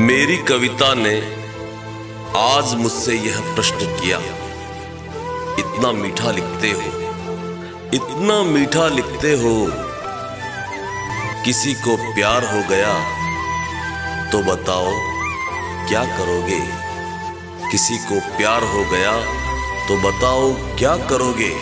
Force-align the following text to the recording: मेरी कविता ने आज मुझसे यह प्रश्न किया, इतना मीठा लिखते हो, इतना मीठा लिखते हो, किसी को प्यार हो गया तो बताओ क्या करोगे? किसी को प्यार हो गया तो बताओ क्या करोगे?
मेरी 0.00 0.36
कविता 0.38 0.92
ने 0.94 1.14
आज 2.36 2.74
मुझसे 2.74 3.14
यह 3.14 3.38
प्रश्न 3.54 3.86
किया, 3.96 4.18
इतना 5.58 5.90
मीठा 5.92 6.30
लिखते 6.30 6.70
हो, 6.70 6.82
इतना 7.94 8.42
मीठा 8.42 8.86
लिखते 8.88 9.32
हो, 9.32 9.52
किसी 11.44 11.74
को 11.74 11.96
प्यार 12.14 12.44
हो 12.44 12.62
गया 12.68 12.94
तो 14.30 14.42
बताओ 14.42 14.92
क्या 15.88 16.04
करोगे? 16.18 16.60
किसी 17.70 17.98
को 17.98 18.20
प्यार 18.36 18.64
हो 18.64 18.84
गया 18.90 19.12
तो 19.88 19.96
बताओ 20.02 20.52
क्या 20.78 20.96
करोगे? 21.08 21.52